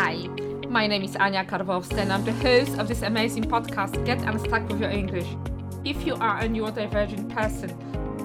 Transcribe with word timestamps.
Hi, 0.00 0.28
my 0.68 0.86
name 0.86 1.02
is 1.02 1.16
Anya 1.16 1.42
Karwowska 1.42 1.98
and 1.98 2.12
I'm 2.12 2.24
the 2.24 2.32
host 2.34 2.78
of 2.78 2.86
this 2.86 3.02
amazing 3.02 3.42
podcast, 3.42 4.06
Get 4.06 4.20
Unstuck 4.20 4.68
with 4.68 4.80
Your 4.80 4.90
English. 4.90 5.26
If 5.84 6.06
you 6.06 6.14
are 6.14 6.38
a 6.38 6.44
neurodivergent 6.44 7.34
person 7.34 7.68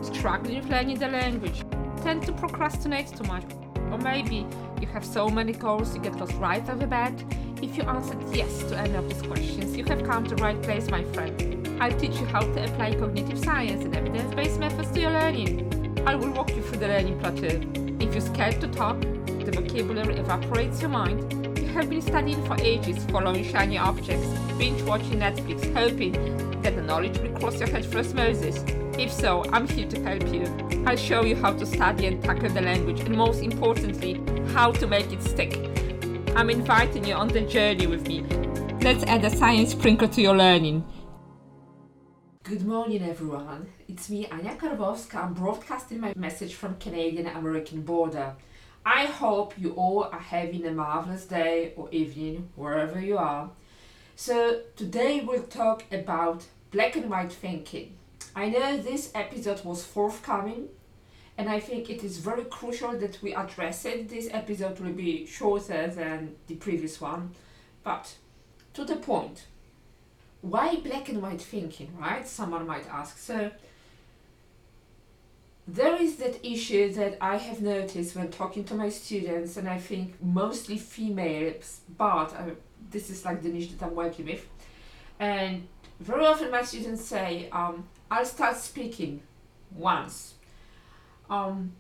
struggling 0.04 0.58
with 0.60 0.70
learning 0.70 1.00
the 1.00 1.08
language, 1.08 1.64
tend 2.04 2.28
to 2.28 2.32
procrastinate 2.32 3.08
too 3.08 3.24
much, 3.24 3.44
or 3.92 3.98
maybe 3.98 4.46
you 4.82 4.88
have 4.90 5.04
so 5.04 5.30
many 5.30 5.52
goals 5.52 5.96
you 5.96 6.00
get 6.00 6.16
lost 6.18 6.34
right 6.34 6.62
off 6.70 6.78
the 6.78 6.86
bat, 6.86 7.12
if 7.64 7.76
you 7.76 7.82
answered 7.86 8.22
yes 8.32 8.60
to 8.66 8.78
any 8.78 8.94
of 8.94 9.10
these 9.10 9.24
questions, 9.24 9.76
you 9.76 9.84
have 9.86 10.04
come 10.04 10.26
to 10.26 10.36
the 10.36 10.44
right 10.44 10.62
place, 10.62 10.92
my 10.92 11.04
friend. 11.06 11.68
I'll 11.82 12.00
teach 12.00 12.20
you 12.20 12.28
how 12.28 12.42
to 12.42 12.66
apply 12.66 12.94
cognitive 13.00 13.44
science 13.44 13.84
and 13.84 13.96
evidence 13.96 14.32
based 14.36 14.60
methods 14.60 14.92
to 14.92 15.02
your 15.02 15.12
learning. 15.12 16.04
I 16.06 16.14
will 16.14 16.34
walk 16.34 16.52
you 16.56 16.62
through 16.62 16.82
the 16.82 16.88
learning 16.88 17.18
plateau. 17.20 17.60
If 18.00 18.14
you're 18.14 18.22
scared 18.22 18.62
to 18.62 18.68
talk, 18.68 19.02
the 19.02 19.52
vocabulary 19.52 20.18
evaporates 20.18 20.80
your 20.80 20.92
mind. 20.92 21.43
Have 21.74 21.90
been 21.90 22.04
studying 22.04 22.46
for 22.46 22.56
ages, 22.62 23.04
following 23.06 23.44
shiny 23.44 23.80
objects, 23.80 24.28
binge 24.60 24.84
watching 24.84 25.20
Netflix, 25.20 25.74
hoping 25.74 26.12
that 26.62 26.76
the 26.76 26.84
knowledge 26.84 27.18
will 27.18 27.32
cross 27.32 27.60
your 27.60 27.68
head 27.68 27.84
for 27.84 27.98
osmosis. 27.98 28.64
If 29.00 29.12
so, 29.12 29.44
I'm 29.52 29.68
here 29.68 29.88
to 29.90 30.00
help 30.04 30.32
you. 30.32 30.46
I'll 30.86 30.96
show 30.96 31.24
you 31.26 31.36
how 31.36 31.54
to 31.54 31.66
study 31.66 32.06
and 32.06 32.24
tackle 32.24 32.50
the 32.50 32.62
language, 32.62 33.00
and 33.00 33.18
most 33.18 33.42
importantly, 33.42 34.22
how 34.54 34.72
to 34.74 34.86
make 34.86 35.12
it 35.12 35.24
stick. 35.24 35.58
I'm 36.36 36.52
inviting 36.52 37.06
you 37.06 37.16
on 37.16 37.30
the 37.30 37.42
journey 37.42 37.88
with 37.88 38.08
me. 38.08 38.22
Let's 38.82 39.04
add 39.06 39.26
a 39.26 39.32
science 39.32 39.72
sprinkle 39.72 40.10
to 40.10 40.22
your 40.22 40.38
learning. 40.38 40.86
Good 42.44 42.68
morning, 42.68 43.02
everyone. 43.02 43.68
It's 43.88 44.12
me, 44.12 44.28
Anya 44.28 44.56
Karwowska. 44.58 45.16
I'm 45.16 45.34
broadcasting 45.34 46.00
my 46.00 46.14
message 46.16 46.54
from 46.54 46.76
Canadian 46.76 47.26
American 47.26 47.82
border. 47.82 48.36
I 48.86 49.06
hope 49.06 49.54
you 49.58 49.72
all 49.74 50.04
are 50.04 50.20
having 50.20 50.66
a 50.66 50.72
marvelous 50.72 51.26
day 51.26 51.74
or 51.78 51.90
evening 51.92 52.50
wherever 52.56 53.00
you 53.00 53.18
are. 53.18 53.50
So, 54.16 54.62
today 54.76 55.22
we'll 55.22 55.44
talk 55.44 55.86
about 55.92 56.46
black 56.72 56.98
and 56.98 57.10
white 57.10 57.32
thinking. 57.32 57.96
I 58.36 58.50
know 58.50 58.78
this 58.78 59.12
episode 59.16 59.64
was 59.64 59.86
forthcoming, 59.86 60.68
and 61.38 61.50
I 61.50 61.62
think 61.62 61.90
it 61.90 62.04
is 62.04 62.18
very 62.18 62.44
crucial 62.44 62.98
that 63.00 63.20
we 63.22 63.34
address 63.34 63.86
it. 63.86 64.10
This 64.10 64.28
episode 64.32 64.80
will 64.80 64.92
be 64.92 65.26
shorter 65.26 65.88
than 65.88 66.36
the 66.48 66.56
previous 66.56 67.00
one, 67.00 67.32
but 67.84 68.16
to 68.74 68.84
the 68.84 68.98
point. 68.98 69.46
Why 70.42 70.76
black 70.76 71.08
and 71.08 71.22
white 71.22 71.42
thinking, 71.42 71.94
right? 71.98 72.28
Someone 72.28 72.68
might 72.68 72.90
ask. 72.90 73.18
So, 73.18 73.50
there 75.68 75.96
is 76.02 76.18
that 76.18 76.46
issue 76.46 76.92
that 76.94 77.18
I 77.22 77.38
have 77.38 77.62
noticed 77.62 78.16
when 78.16 78.30
talking 78.30 78.64
to 78.66 78.74
my 78.76 78.90
students, 78.90 79.56
and 79.58 79.70
I 79.70 79.80
think 79.80 80.22
mostly 80.22 80.78
females, 80.78 81.82
but 81.98 82.34
uh, 82.34 82.52
this 82.92 83.10
is 83.10 83.24
like 83.24 83.42
the 83.42 83.50
niche 83.50 83.78
that 83.78 83.86
I'm 83.86 83.96
working 83.96 84.26
with. 84.26 84.46
And 85.20 85.68
very 86.00 86.26
often 86.26 86.52
my 86.52 86.64
students 86.64 87.06
say, 87.06 87.48
um, 87.52 87.88
I'll 88.12 88.26
start 88.26 88.58
speaking 88.58 89.22
once. 89.74 90.34
Um, 91.30 91.74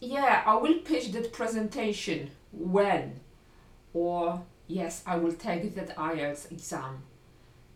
yeah, 0.00 0.42
I 0.44 0.56
will 0.56 0.78
pitch 0.80 1.12
that 1.12 1.32
presentation 1.32 2.30
when, 2.52 3.20
or 3.94 4.42
yes, 4.66 5.02
I 5.06 5.16
will 5.16 5.32
take 5.32 5.74
that 5.74 5.96
IELTS 5.96 6.52
exam. 6.52 7.02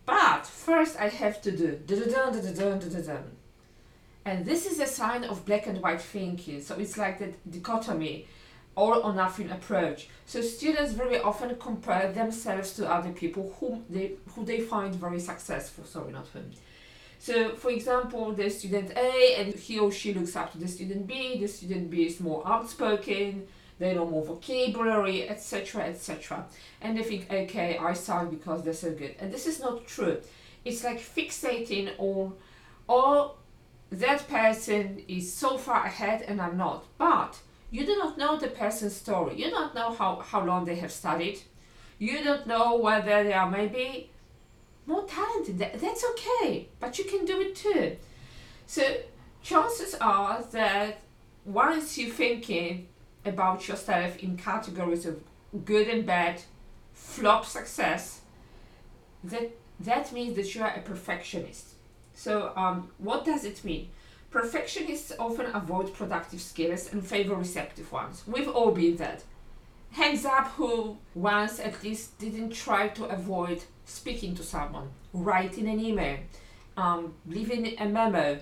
But 0.05 0.45
first 0.45 0.99
I 0.99 1.07
have 1.07 1.41
to 1.41 1.51
do 1.51 1.79
da 1.85 1.95
da 1.95 2.31
da 2.31 3.17
And 4.25 4.45
this 4.45 4.65
is 4.65 4.79
a 4.79 4.87
sign 4.87 5.23
of 5.23 5.45
black 5.45 5.67
and 5.67 5.81
white 5.81 6.01
thinking. 6.01 6.61
So 6.61 6.75
it's 6.75 6.97
like 6.97 7.19
the 7.19 7.33
dichotomy, 7.49 8.27
all 8.75 9.01
or 9.03 9.13
nothing 9.13 9.49
approach. 9.49 10.09
So 10.25 10.41
students 10.41 10.93
very 10.93 11.19
often 11.19 11.55
compare 11.57 12.11
themselves 12.11 12.73
to 12.73 12.89
other 12.89 13.11
people 13.11 13.55
whom 13.59 13.85
they 13.89 14.13
who 14.35 14.45
they 14.45 14.61
find 14.61 14.93
very 14.95 15.19
successful. 15.19 15.85
Sorry, 15.85 16.11
not 16.11 16.27
whom. 16.33 16.51
So, 17.19 17.53
for 17.55 17.69
example, 17.69 18.31
the 18.31 18.49
student 18.49 18.97
A 18.97 19.35
and 19.37 19.53
he 19.53 19.77
or 19.77 19.91
she 19.91 20.11
looks 20.11 20.35
up 20.35 20.51
to 20.53 20.57
the 20.57 20.67
student 20.67 21.05
B. 21.05 21.37
The 21.39 21.47
student 21.47 21.91
B 21.91 22.07
is 22.07 22.19
more 22.19 22.41
outspoken. 22.47 23.47
They 23.77 23.93
know 23.93 24.07
more 24.07 24.25
vocabulary, 24.25 25.29
etc., 25.29 25.83
etc. 25.83 26.45
And 26.81 26.97
they 26.97 27.03
think, 27.03 27.31
okay, 27.31 27.77
I 27.77 27.93
suck 27.93 28.31
because 28.31 28.63
they're 28.63 28.73
so 28.73 28.91
good. 28.91 29.15
And 29.19 29.31
this 29.31 29.45
is 29.45 29.59
not 29.59 29.85
true. 29.85 30.19
It's 30.65 30.83
like 30.83 30.99
fixating 30.99 31.91
on, 31.99 32.33
oh, 32.89 33.35
that 33.91 34.27
person 34.27 35.03
is 35.07 35.31
so 35.31 35.57
far 35.57 35.85
ahead 35.85 36.23
and 36.27 36.41
I'm 36.41 36.57
not. 36.57 36.85
But 36.97 37.39
you 37.69 37.85
do 37.85 37.97
not 37.97 38.17
know 38.17 38.37
the 38.37 38.47
person's 38.47 38.95
story. 38.95 39.35
You 39.35 39.49
don't 39.49 39.75
know 39.75 39.91
how, 39.91 40.19
how 40.19 40.43
long 40.43 40.65
they 40.65 40.75
have 40.75 40.91
studied. 40.91 41.41
You 41.99 42.23
don't 42.23 42.47
know 42.47 42.77
whether 42.77 43.23
they 43.23 43.33
are 43.33 43.49
maybe 43.49 44.09
more 44.85 45.03
talented. 45.03 45.59
That, 45.59 45.79
that's 45.79 46.05
okay, 46.11 46.69
but 46.79 46.97
you 46.97 47.05
can 47.05 47.25
do 47.25 47.39
it 47.41 47.55
too. 47.55 47.97
So 48.65 48.83
chances 49.43 49.95
are 49.95 50.41
that 50.51 51.01
once 51.45 51.97
you're 51.97 52.13
thinking 52.13 52.87
about 53.25 53.67
yourself 53.67 54.17
in 54.17 54.37
categories 54.37 55.05
of 55.05 55.21
good 55.65 55.87
and 55.87 56.05
bad, 56.05 56.41
flop 56.93 57.45
success, 57.45 58.21
that 59.23 59.51
that 59.79 60.11
means 60.11 60.35
that 60.35 60.53
you 60.53 60.61
are 60.61 60.73
a 60.75 60.81
perfectionist. 60.81 61.70
So 62.13 62.53
um, 62.55 62.89
what 62.97 63.25
does 63.25 63.45
it 63.45 63.63
mean? 63.63 63.89
Perfectionists 64.29 65.11
often 65.19 65.47
avoid 65.53 65.93
productive 65.93 66.41
skills 66.41 66.91
and 66.91 67.05
favor 67.05 67.35
receptive 67.35 67.91
ones. 67.91 68.23
We've 68.25 68.47
all 68.47 68.71
been 68.71 68.95
that. 68.97 69.23
Hands 69.91 70.23
up 70.25 70.47
who 70.49 70.97
once 71.13 71.59
at 71.59 71.83
least 71.83 72.17
didn't 72.17 72.51
try 72.51 72.87
to 72.89 73.05
avoid 73.05 73.63
speaking 73.85 74.35
to 74.35 74.43
someone, 74.43 74.89
writing 75.11 75.67
an 75.67 75.81
email, 75.81 76.19
um, 76.77 77.13
leaving 77.27 77.77
a 77.77 77.85
memo, 77.85 78.39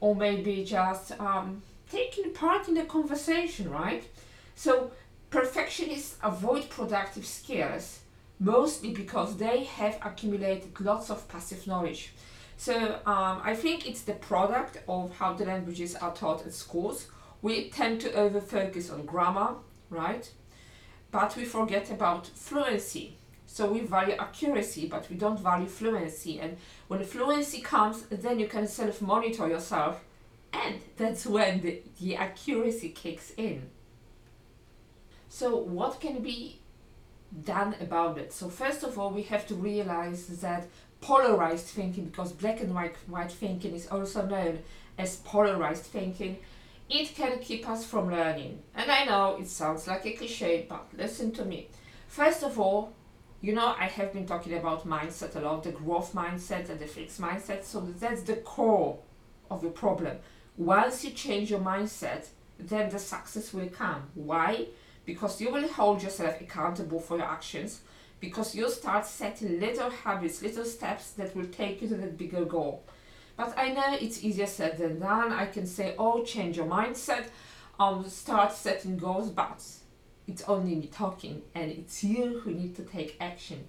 or 0.00 0.14
maybe 0.14 0.64
just 0.64 1.12
um, 1.20 1.62
taking 1.90 2.32
part 2.32 2.68
in 2.68 2.74
the 2.74 2.84
conversation, 2.84 3.70
right? 3.70 4.08
So 4.54 4.90
perfectionists 5.28 6.16
avoid 6.22 6.70
productive 6.70 7.26
skills 7.26 8.00
mostly 8.38 8.92
because 8.92 9.36
they 9.36 9.64
have 9.64 9.98
accumulated 10.02 10.78
lots 10.80 11.10
of 11.10 11.28
passive 11.28 11.66
knowledge. 11.66 12.12
So 12.56 13.00
um, 13.06 13.40
I 13.44 13.54
think 13.54 13.86
it's 13.88 14.02
the 14.02 14.14
product 14.14 14.78
of 14.88 15.16
how 15.16 15.34
the 15.34 15.44
languages 15.44 15.94
are 15.94 16.14
taught 16.14 16.46
at 16.46 16.54
schools. 16.54 17.08
We 17.42 17.70
tend 17.70 18.00
to 18.02 18.12
over 18.14 18.40
focus 18.40 18.90
on 18.90 19.04
grammar, 19.04 19.56
right? 19.90 20.30
But 21.10 21.36
we 21.36 21.44
forget 21.44 21.90
about 21.90 22.26
fluency. 22.26 23.18
So 23.46 23.70
we 23.70 23.80
value 23.80 24.16
accuracy, 24.18 24.86
but 24.86 25.08
we 25.08 25.16
don't 25.16 25.38
value 25.38 25.66
fluency. 25.66 26.40
And 26.40 26.56
when 26.88 27.04
fluency 27.04 27.60
comes, 27.60 28.02
then 28.10 28.38
you 28.38 28.48
can 28.48 28.66
self 28.66 29.00
monitor 29.00 29.48
yourself, 29.48 30.04
and 30.52 30.80
that's 30.96 31.26
when 31.26 31.60
the, 31.60 31.82
the 32.00 32.16
accuracy 32.16 32.88
kicks 32.90 33.32
in. 33.36 33.70
So, 35.28 35.56
what 35.56 36.00
can 36.00 36.22
be 36.22 36.60
done 37.44 37.74
about 37.80 38.18
it? 38.18 38.32
So, 38.32 38.48
first 38.48 38.82
of 38.82 38.98
all, 38.98 39.10
we 39.10 39.22
have 39.24 39.46
to 39.48 39.54
realize 39.54 40.26
that 40.40 40.66
polarized 41.00 41.66
thinking, 41.66 42.06
because 42.06 42.32
black 42.32 42.60
and 42.60 42.74
white, 42.74 42.96
white 43.06 43.32
thinking 43.32 43.74
is 43.74 43.88
also 43.88 44.26
known 44.26 44.60
as 44.98 45.16
polarized 45.16 45.84
thinking, 45.84 46.38
it 46.88 47.14
can 47.14 47.38
keep 47.40 47.68
us 47.68 47.84
from 47.84 48.10
learning. 48.10 48.62
And 48.74 48.90
I 48.90 49.04
know 49.04 49.36
it 49.40 49.48
sounds 49.48 49.86
like 49.86 50.06
a 50.06 50.12
cliche, 50.12 50.66
but 50.68 50.86
listen 50.96 51.32
to 51.32 51.44
me. 51.44 51.68
First 52.08 52.42
of 52.42 52.58
all, 52.58 52.92
you 53.40 53.52
know, 53.52 53.74
I 53.78 53.86
have 53.86 54.12
been 54.12 54.26
talking 54.26 54.54
about 54.54 54.86
mindset 54.86 55.36
a 55.36 55.40
lot, 55.40 55.62
the 55.62 55.72
growth 55.72 56.14
mindset 56.14 56.68
and 56.70 56.80
the 56.80 56.86
fixed 56.86 57.20
mindset. 57.20 57.64
So 57.64 57.80
that's 57.80 58.22
the 58.22 58.36
core 58.36 58.98
of 59.50 59.62
the 59.62 59.68
problem. 59.68 60.16
Once 60.56 61.04
you 61.04 61.10
change 61.10 61.50
your 61.50 61.60
mindset, 61.60 62.26
then 62.58 62.88
the 62.88 62.98
success 62.98 63.52
will 63.52 63.68
come. 63.68 64.04
Why? 64.14 64.66
Because 65.04 65.40
you 65.40 65.52
will 65.52 65.68
hold 65.68 66.02
yourself 66.02 66.40
accountable 66.40 67.00
for 67.00 67.18
your 67.18 67.26
actions 67.26 67.82
because 68.20 68.54
you 68.54 68.70
start 68.70 69.06
setting 69.06 69.60
little 69.60 69.90
habits, 69.90 70.42
little 70.42 70.64
steps 70.64 71.10
that 71.12 71.34
will 71.36 71.46
take 71.46 71.82
you 71.82 71.88
to 71.88 71.96
that 71.96 72.16
bigger 72.16 72.44
goal. 72.44 72.84
But 73.36 73.54
I 73.56 73.72
know 73.72 73.96
it's 74.00 74.24
easier 74.24 74.46
said 74.46 74.78
than 74.78 75.00
done. 75.00 75.32
I 75.32 75.46
can 75.46 75.66
say, 75.66 75.94
oh, 75.98 76.24
change 76.24 76.56
your 76.56 76.66
mindset, 76.66 77.26
um, 77.78 78.08
start 78.08 78.52
setting 78.52 78.96
goals, 78.96 79.30
but 79.30 79.62
it's 80.26 80.42
only 80.48 80.74
me 80.74 80.86
talking, 80.86 81.42
and 81.54 81.70
it's 81.70 82.02
you 82.02 82.40
who 82.40 82.52
need 82.52 82.74
to 82.76 82.82
take 82.82 83.16
action. 83.20 83.68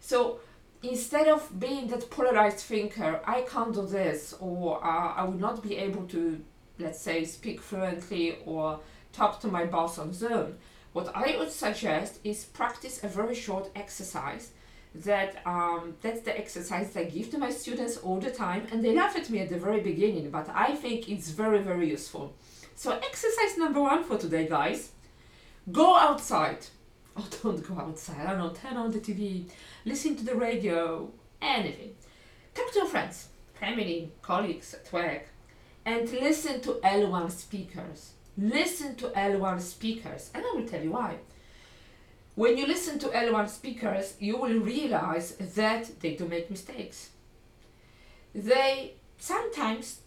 So 0.00 0.40
instead 0.82 1.28
of 1.28 1.60
being 1.60 1.88
that 1.88 2.10
polarized 2.10 2.60
thinker, 2.60 3.20
I 3.26 3.42
can't 3.42 3.74
do 3.74 3.86
this, 3.86 4.34
or 4.40 4.82
uh, 4.82 5.14
I 5.14 5.24
will 5.24 5.38
not 5.38 5.62
be 5.62 5.76
able 5.76 6.06
to, 6.08 6.42
let's 6.78 7.00
say, 7.00 7.24
speak 7.26 7.60
fluently 7.60 8.38
or 8.46 8.80
talk 9.12 9.40
to 9.40 9.48
my 9.48 9.66
boss 9.66 9.98
on 9.98 10.12
Zoom 10.14 10.56
what 10.94 11.10
I 11.14 11.36
would 11.38 11.50
suggest 11.50 12.20
is 12.22 12.44
practice 12.44 13.02
a 13.02 13.08
very 13.08 13.34
short 13.34 13.68
exercise 13.74 14.52
that 14.94 15.42
um, 15.44 15.96
that's 16.00 16.20
the 16.20 16.38
exercise 16.38 16.96
I 16.96 17.02
give 17.04 17.30
to 17.32 17.38
my 17.38 17.50
students 17.50 17.96
all 17.96 18.20
the 18.20 18.30
time 18.30 18.68
and 18.70 18.82
they 18.82 18.94
laugh 18.94 19.16
at 19.16 19.28
me 19.28 19.40
at 19.40 19.48
the 19.48 19.58
very 19.58 19.80
beginning 19.80 20.30
but 20.30 20.48
I 20.54 20.76
think 20.76 21.08
it's 21.08 21.30
very 21.30 21.58
very 21.58 21.90
useful. 21.90 22.32
So 22.76 22.92
exercise 22.92 23.58
number 23.58 23.80
one 23.80 24.04
for 24.04 24.16
today 24.16 24.46
guys, 24.46 24.92
go 25.72 25.96
outside. 25.96 26.66
or 27.16 27.24
don't 27.42 27.66
go 27.66 27.74
outside. 27.80 28.20
I 28.20 28.30
don't 28.30 28.38
know, 28.38 28.50
turn 28.50 28.76
on 28.76 28.92
the 28.92 29.00
TV, 29.00 29.50
listen 29.84 30.14
to 30.16 30.24
the 30.24 30.36
radio, 30.36 31.10
anything. 31.42 31.94
Talk 32.54 32.72
to 32.72 32.78
your 32.78 32.88
friends, 32.88 33.28
family, 33.54 34.12
colleagues 34.22 34.74
at 34.74 34.92
work, 34.92 35.26
and 35.84 36.08
listen 36.10 36.60
to 36.62 36.74
L1 36.84 37.32
speakers. 37.32 38.13
Listen 38.36 38.96
to 38.96 39.08
L1 39.08 39.60
speakers, 39.60 40.30
and 40.34 40.44
I 40.44 40.56
will 40.56 40.66
tell 40.66 40.82
you 40.82 40.90
why. 40.90 41.16
When 42.34 42.58
you 42.58 42.66
listen 42.66 42.98
to 42.98 43.08
L1 43.08 43.48
speakers, 43.48 44.14
you 44.18 44.36
will 44.36 44.58
realize 44.58 45.36
that 45.36 46.00
they 46.00 46.16
do 46.16 46.26
make 46.26 46.50
mistakes. 46.50 47.10
They 48.34 48.94
sometimes 49.18 50.00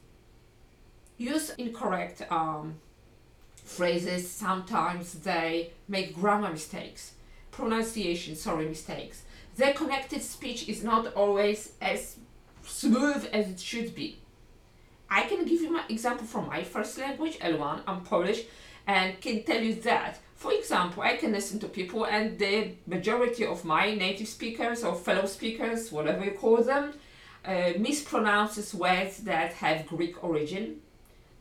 use 1.18 1.52
incorrect 1.52 2.22
um, 2.30 2.76
phrases, 3.64 4.30
sometimes 4.30 5.14
they 5.14 5.72
make 5.88 6.14
grammar 6.14 6.52
mistakes, 6.52 7.14
pronunciation, 7.52 8.36
sorry, 8.36 8.68
mistakes. 8.68 9.24
Their 9.56 9.74
connected 9.74 10.22
speech 10.22 10.68
is 10.68 10.84
not 10.84 11.14
always 11.14 11.74
as 11.82 12.18
smooth 12.64 13.28
as 13.32 13.50
it 13.50 13.60
should 13.60 13.96
be. 13.96 14.20
I 15.10 15.24
can 15.24 15.46
give 15.46 15.62
you 15.62 15.72
my 15.72 15.84
example 15.90 16.26
from 16.26 16.48
my 16.48 16.64
first 16.64 16.98
language, 16.98 17.40
L1, 17.40 17.82
I'm 17.88 18.02
Polish, 18.02 18.44
and 18.86 19.20
can 19.22 19.44
tell 19.44 19.62
you 19.62 19.76
that. 19.82 20.20
For 20.36 20.54
example, 20.54 21.04
I 21.04 21.18
can 21.18 21.32
listen 21.32 21.60
to 21.60 21.68
people 21.68 22.06
and 22.06 22.38
the 22.38 22.72
majority 22.86 23.46
of 23.46 23.66
my 23.66 23.96
native 23.96 24.28
speakers 24.28 24.84
or 24.84 24.96
fellow 24.96 25.26
speakers, 25.26 25.92
whatever 25.92 26.24
you 26.24 26.32
call 26.32 26.58
them, 26.58 26.94
uh, 27.44 27.74
mispronounces 27.78 28.74
words 28.74 29.18
that 29.20 29.54
have 29.54 29.88
Greek 29.88 30.24
origin, 30.24 30.82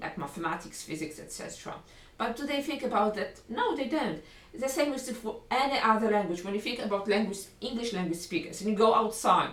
like 0.00 0.16
mathematics, 0.16 0.82
physics, 0.82 1.18
etc. 1.18 1.74
But 2.16 2.36
do 2.36 2.46
they 2.46 2.62
think 2.62 2.82
about 2.82 3.14
that? 3.16 3.40
No, 3.48 3.76
they 3.76 3.88
don't. 3.88 4.22
The 4.54 4.68
same 4.68 4.94
is 4.94 5.10
for 5.10 5.40
any 5.50 5.78
other 5.78 6.10
language. 6.10 6.42
When 6.42 6.54
you 6.54 6.60
think 6.60 6.78
about 6.78 7.08
language, 7.08 7.38
English 7.60 7.92
language 7.92 8.18
speakers, 8.18 8.60
and 8.62 8.70
you 8.70 8.76
go 8.76 8.94
outside, 8.94 9.52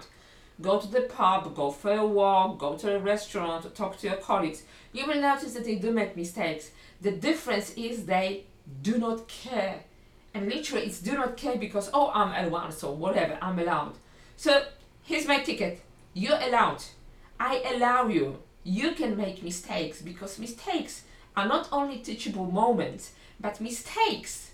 go 0.61 0.79
to 0.79 0.88
the 0.88 1.01
pub, 1.01 1.55
go 1.55 1.71
for 1.71 1.91
a 1.91 2.05
walk, 2.05 2.59
go 2.59 2.77
to 2.77 2.95
a 2.95 3.00
restaurant, 3.00 3.73
talk 3.75 3.97
to 3.97 4.07
your 4.07 4.17
colleagues, 4.17 4.63
you 4.91 5.05
will 5.07 5.19
notice 5.19 5.53
that 5.53 5.65
they 5.65 5.75
do 5.75 5.91
make 5.91 6.15
mistakes. 6.15 6.71
The 7.01 7.11
difference 7.11 7.73
is 7.73 8.05
they 8.05 8.45
do 8.81 8.97
not 8.97 9.27
care. 9.27 9.83
And 10.33 10.50
literally, 10.50 10.85
it's 10.85 11.00
do 11.00 11.13
not 11.13 11.38
care 11.38 11.57
because, 11.57 11.89
oh, 11.94 12.11
I'm 12.13 12.50
L1, 12.50 12.73
so 12.73 12.91
whatever, 12.91 13.38
I'm 13.41 13.59
allowed. 13.59 13.94
So 14.38 14.63
here's 15.03 15.27
my 15.27 15.39
ticket. 15.39 15.81
You're 16.13 16.39
allowed. 16.39 16.83
I 17.39 17.63
allow 17.75 18.07
you. 18.07 18.39
You 18.63 18.94
can 18.94 19.17
make 19.17 19.44
mistakes 19.44 20.01
because 20.01 20.39
mistakes 20.39 21.03
are 21.35 21.47
not 21.47 21.67
only 21.71 21.97
teachable 21.97 22.50
moments, 22.50 23.13
but 23.39 23.59
mistakes 23.59 24.51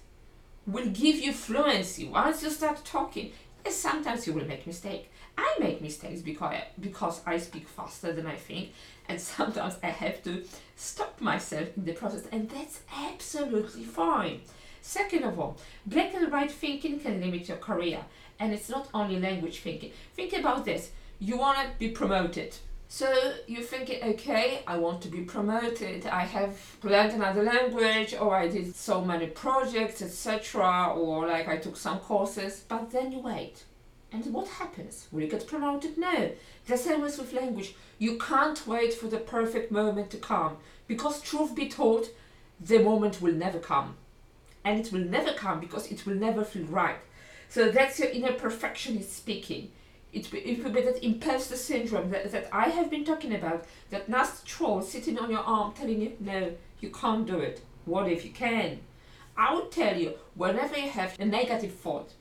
will 0.65 0.87
give 0.87 1.17
you 1.17 1.33
fluency 1.33 2.07
once 2.07 2.43
you 2.43 2.49
start 2.49 2.83
talking. 2.85 3.31
Yes, 3.65 3.75
sometimes 3.75 4.25
you 4.25 4.33
will 4.33 4.45
make 4.45 4.65
mistake. 4.65 5.11
I 5.39 5.55
make 5.59 5.81
mistakes 5.81 6.21
because 6.21 6.53
I, 6.53 6.63
because 6.79 7.21
I 7.25 7.37
speak 7.37 7.67
faster 7.67 8.11
than 8.11 8.27
I 8.27 8.35
think, 8.35 8.73
and 9.07 9.19
sometimes 9.33 9.77
I 9.81 9.87
have 9.87 10.23
to 10.23 10.43
stop 10.75 11.19
myself 11.21 11.69
in 11.77 11.85
the 11.85 11.93
process, 11.93 12.27
and 12.31 12.49
that's 12.49 12.81
absolutely 12.95 13.83
fine. 13.83 14.41
Second 14.81 15.23
of 15.23 15.39
all, 15.39 15.57
black 15.85 16.13
and 16.13 16.31
white 16.31 16.51
thinking 16.51 16.99
can 16.99 17.21
limit 17.21 17.47
your 17.47 17.57
career, 17.57 18.01
and 18.39 18.53
it's 18.53 18.69
not 18.69 18.89
only 18.93 19.19
language 19.19 19.59
thinking. 19.59 19.91
Think 20.15 20.33
about 20.33 20.65
this: 20.65 20.91
you 21.19 21.37
want 21.37 21.57
to 21.57 21.67
be 21.77 21.89
promoted 21.89 22.55
so 22.91 23.07
you're 23.45 23.61
thinking, 23.61 24.03
okay, 24.03 24.63
I 24.65 24.79
want 24.79 25.03
to 25.03 25.09
be 25.09 25.21
promoted. 25.21 26.07
I 26.07 26.25
have 26.25 26.59
learned 26.81 27.13
another 27.13 27.43
language, 27.43 28.15
or 28.15 28.35
I 28.35 28.47
did 28.47 28.75
so 28.75 29.05
many 29.05 29.27
projects, 29.27 30.01
etc., 30.01 30.95
or 30.95 31.27
like 31.27 31.47
I 31.47 31.57
took 31.57 31.77
some 31.77 31.99
courses. 31.99 32.65
But 32.67 32.89
then 32.89 33.11
you 33.11 33.19
wait, 33.19 33.63
and 34.11 34.25
what 34.33 34.47
happens? 34.47 35.07
Will 35.11 35.21
you 35.21 35.27
get 35.27 35.47
promoted? 35.47 35.97
No. 35.97 36.31
The 36.67 36.77
same 36.77 37.03
is 37.03 37.17
with 37.17 37.33
language. 37.33 37.75
You 37.97 38.17
can't 38.17 38.65
wait 38.65 38.93
for 38.93 39.07
the 39.07 39.17
perfect 39.17 39.71
moment 39.71 40.09
to 40.11 40.17
come 40.17 40.57
because, 40.87 41.21
truth 41.21 41.55
be 41.55 41.69
told, 41.69 42.09
the 42.59 42.79
moment 42.79 43.21
will 43.21 43.33
never 43.33 43.59
come, 43.59 43.95
and 44.63 44.79
it 44.79 44.91
will 44.91 44.99
never 44.99 45.33
come 45.33 45.59
because 45.59 45.91
it 45.91 46.05
will 46.05 46.15
never 46.15 46.43
feel 46.43 46.65
right. 46.65 46.97
So 47.47 47.71
that's 47.71 47.99
your 47.99 48.09
inner 48.09 48.33
perfectionist 48.33 49.15
speaking 49.15 49.71
it, 50.11 50.33
it 50.33 50.63
will 50.63 50.71
be 50.71 50.81
that 50.81 51.03
imposter 51.03 51.55
syndrome 51.55 52.09
that, 52.11 52.31
that 52.31 52.49
I 52.51 52.69
have 52.69 52.89
been 52.89 53.05
talking 53.05 53.33
about, 53.33 53.65
that 53.89 54.09
nasty 54.09 54.47
troll 54.47 54.81
sitting 54.81 55.19
on 55.19 55.29
your 55.29 55.41
arm 55.41 55.73
telling 55.73 56.01
you, 56.01 56.13
no, 56.19 56.53
you 56.79 56.89
can't 56.89 57.27
do 57.27 57.39
it. 57.39 57.61
What 57.85 58.09
if 58.09 58.25
you 58.25 58.31
can? 58.31 58.79
I 59.37 59.53
would 59.53 59.71
tell 59.71 59.95
you, 59.95 60.13
whenever 60.35 60.77
you 60.77 60.89
have 60.89 61.17
a 61.19 61.25
negative 61.25 61.73
thought, 61.73 62.11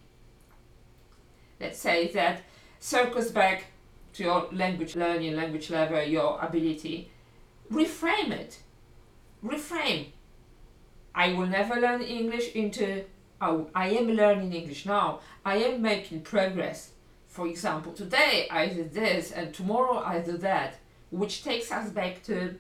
let's 1.61 1.79
say 1.79 2.09
that 2.09 2.43
circles 2.81 3.31
back 3.31 3.67
to 4.15 4.23
your 4.23 4.49
language 4.53 4.97
learning, 4.97 5.37
language 5.37 5.71
level, 5.71 6.03
your 6.03 6.39
ability, 6.41 7.11
reframe 7.71 8.31
it. 8.31 8.59
Reframe. 9.45 10.07
I 11.15 11.33
will 11.35 11.47
never 11.47 11.81
learn 11.81 12.03
English 12.03 12.53
into, 12.55 13.05
oh, 13.41 13.69
I 13.75 13.89
am 13.91 14.09
learning 14.09 14.53
English 14.53 14.87
now. 14.87 15.21
I 15.45 15.57
am 15.57 15.83
making 15.83 16.23
progress 16.23 16.93
for 17.39 17.47
example, 17.47 17.93
today 17.93 18.49
I 18.51 18.67
did 18.67 18.93
this 18.93 19.31
and 19.31 19.55
tomorrow 19.55 19.99
I 19.99 20.19
do 20.19 20.39
that, 20.39 20.79
which 21.11 21.45
takes 21.45 21.71
us 21.71 21.91
back 21.91 22.23
to 22.25 22.57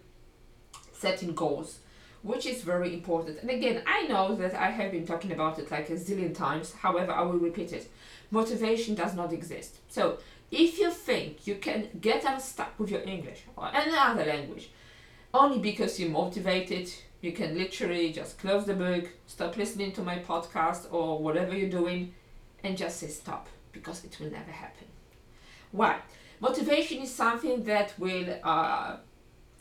setting 0.92 1.34
goals, 1.34 1.80
which 2.22 2.46
is 2.46 2.62
very 2.62 2.92
important. 2.92 3.40
And 3.40 3.50
again, 3.50 3.82
I 3.86 4.06
know 4.06 4.34
that 4.36 4.54
I 4.54 4.70
have 4.70 4.92
been 4.92 5.06
talking 5.06 5.32
about 5.32 5.58
it 5.58 5.70
like 5.70 5.90
a 5.90 5.94
zillion 5.94 6.34
times, 6.34 6.72
however, 6.72 7.12
I 7.12 7.22
will 7.22 7.38
repeat 7.38 7.72
it. 7.72 7.90
Motivation 8.30 8.94
does 8.94 9.14
not 9.14 9.32
exist. 9.32 9.78
So, 9.88 10.18
if 10.50 10.78
you 10.78 10.90
think 10.90 11.46
you 11.46 11.56
can 11.56 11.88
get 12.00 12.24
unstuck 12.24 12.78
with 12.78 12.90
your 12.90 13.02
English 13.02 13.42
or 13.56 13.70
any 13.74 13.94
other 13.96 14.24
language 14.24 14.70
only 15.34 15.58
because 15.58 16.00
you're 16.00 16.10
motivated, 16.10 16.90
you 17.20 17.32
can 17.32 17.56
literally 17.56 18.12
just 18.12 18.38
close 18.38 18.64
the 18.64 18.74
book, 18.74 19.08
stop 19.26 19.56
listening 19.56 19.92
to 19.92 20.02
my 20.02 20.18
podcast 20.18 20.92
or 20.92 21.18
whatever 21.18 21.54
you're 21.56 21.68
doing, 21.68 22.14
and 22.64 22.76
just 22.76 22.98
say 22.98 23.08
stop 23.08 23.48
because 23.72 24.04
it 24.04 24.18
will 24.18 24.30
never 24.30 24.50
happen. 24.50 24.86
Why? 25.72 25.98
Motivation 26.40 27.02
is 27.02 27.14
something 27.14 27.64
that 27.64 27.92
will 27.98 28.38
uh, 28.42 28.96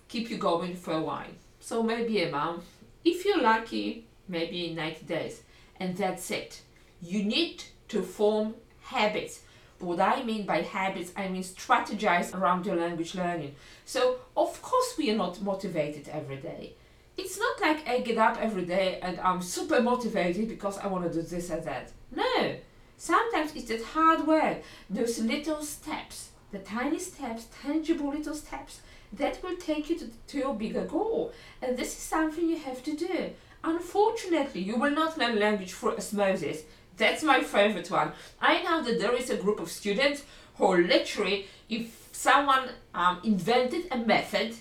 keep 0.08 0.30
you 0.30 0.38
going 0.38 0.76
for 0.76 0.94
a 0.94 1.02
while. 1.02 1.32
So 1.60 1.84
maybe 1.84 2.22
a 2.24 2.32
month. 2.32 2.64
If 3.04 3.26
you're 3.26 3.42
lucky, 3.42 4.08
maybe 4.28 4.74
90 4.74 5.06
days. 5.06 5.42
And 5.80 5.96
that's 5.96 6.32
it. 6.32 6.62
You 7.02 7.24
need 7.24 7.64
to 7.90 8.02
form 8.02 8.56
habits. 8.82 9.42
What 9.80 10.00
I 10.00 10.24
mean 10.24 10.46
by 10.46 10.62
habits, 10.62 11.12
I 11.16 11.28
mean 11.28 11.44
strategize 11.44 12.34
around 12.34 12.66
your 12.66 12.76
language 12.76 13.14
learning. 13.14 13.56
So, 13.86 14.18
of 14.36 14.62
course, 14.62 14.96
we 14.98 15.12
are 15.12 15.16
not 15.16 15.42
motivated 15.42 16.10
every 16.10 16.38
day. 16.38 16.74
It's 17.16 17.40
not 17.40 17.62
like 17.62 17.88
I 17.88 18.00
get 18.00 18.18
up 18.18 18.38
every 18.40 18.66
day 18.66 19.00
and 19.02 19.20
I'm 19.20 19.42
super 19.42 19.82
motivated 19.82 20.48
because 20.48 20.78
I 20.80 20.88
want 20.88 21.06
to 21.06 21.14
do 21.14 21.22
this 21.22 21.50
and 21.50 21.64
that. 21.64 21.92
No, 22.16 22.56
Sometimes 22.98 23.56
it's 23.56 23.68
that 23.68 23.84
hard 23.84 24.26
work, 24.26 24.64
those 24.90 25.20
little 25.20 25.62
steps, 25.62 26.30
the 26.52 26.58
tiny 26.58 26.98
steps, 26.98 27.46
tangible 27.62 28.10
little 28.10 28.34
steps 28.34 28.82
that 29.14 29.42
will 29.44 29.56
take 29.56 29.90
you 29.90 29.98
to, 30.00 30.08
to 30.28 30.38
your 30.38 30.56
bigger 30.56 30.86
goal. 30.86 31.32
And 31.62 31.78
this 31.78 31.90
is 31.90 32.00
something 32.00 32.50
you 32.50 32.58
have 32.58 32.84
to 32.84 32.96
do. 32.96 33.32
Unfortunately, 33.64 34.62
you 34.62 34.76
will 34.76 34.92
not 34.92 35.18
learn 35.18 35.40
language 35.40 35.74
through 35.74 35.98
osmosis. 35.98 36.64
That's 36.98 37.24
my 37.24 37.42
favorite 37.42 37.90
one. 37.92 38.12
I 38.42 38.64
know 38.64 38.84
that 38.84 39.00
there 39.00 39.14
is 39.14 39.30
a 39.30 39.38
group 39.38 39.60
of 39.60 39.70
students 39.70 40.24
who 40.56 40.78
literally, 40.78 41.48
if 41.70 42.10
someone 42.12 42.70
um, 42.94 43.20
invented 43.24 43.88
a 43.92 43.98
method 43.98 44.56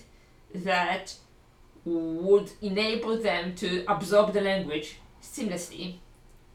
that 0.53 1.15
would 1.85 2.51
enable 2.61 3.17
them 3.17 3.55
to 3.55 3.83
absorb 3.87 4.33
the 4.33 4.41
language 4.41 4.97
seamlessly, 5.21 5.95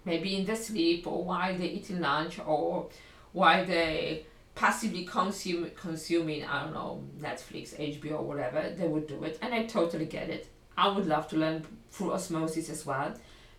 maybe 0.05 0.37
in 0.37 0.45
the 0.45 0.57
sleep 0.57 1.07
or 1.07 1.25
while 1.25 1.57
they're 1.57 1.67
eating 1.67 2.01
lunch 2.01 2.39
or 2.39 2.89
while 3.33 3.65
they 3.65 4.27
passively 4.55 5.05
consume 5.05 5.71
consuming 5.77 6.45
I 6.45 6.65
don't 6.65 6.75
know 6.75 7.03
Netflix, 7.21 7.75
HBO, 7.75 8.23
whatever, 8.23 8.71
they 8.77 8.87
would 8.87 9.07
do 9.07 9.23
it, 9.25 9.39
and 9.43 9.55
I 9.55 9.65
totally 9.65 10.07
get 10.07 10.29
it. 10.29 10.49
I 10.77 10.89
would 10.89 11.07
love 11.07 11.29
to 11.29 11.37
learn 11.37 11.67
through 11.91 12.13
osmosis 12.13 12.71
as 12.71 12.87
well, 12.87 13.15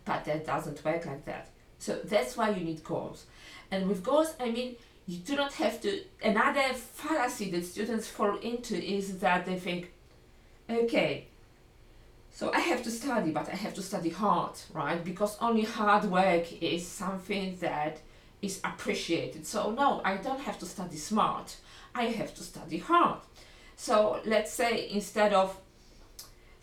but 0.06 0.26
that 0.26 0.46
doesn't 0.46 0.84
work 0.84 1.06
like 1.06 1.26
that. 1.26 1.50
So 1.80 2.00
that's 2.04 2.38
why 2.38 2.50
you 2.52 2.64
need 2.64 2.84
goals, 2.84 3.26
and 3.72 3.88
with 3.88 4.04
goals, 4.04 4.34
I 4.40 4.52
mean 4.52 4.76
you 5.06 5.18
do 5.18 5.36
not 5.36 5.54
have 5.54 5.82
to. 5.82 6.02
Another 6.24 6.74
fallacy 6.74 7.52
that 7.52 7.66
students 7.66 8.08
fall 8.08 8.38
into 8.38 8.82
is 8.82 9.20
that 9.20 9.46
they 9.46 9.60
think, 9.60 9.92
okay, 10.70 11.28
so 12.32 12.52
I 12.54 12.60
have 12.60 12.82
to 12.84 12.92
study, 12.92 13.32
but 13.32 13.50
I 13.50 13.56
have 13.56 13.74
to 13.76 13.82
study 13.82 14.10
hard, 14.10 14.54
right? 14.74 15.04
Because 15.04 15.38
only 15.40 15.64
hard 15.64 16.06
work 16.06 16.52
is 16.64 16.88
something 16.88 17.58
that 17.60 18.00
is 18.44 18.60
appreciated. 18.64 19.48
So 19.48 19.72
no, 19.72 20.02
I 20.04 20.18
don't 20.18 20.42
have 20.42 20.60
to 20.60 20.66
study 20.66 20.98
smart. 20.98 21.56
I 21.96 22.04
have 22.06 22.36
to 22.36 22.44
study 22.44 22.78
hard. 22.78 23.22
So 23.76 24.22
let's 24.26 24.52
say 24.52 24.90
instead 24.92 25.34
of 25.34 25.58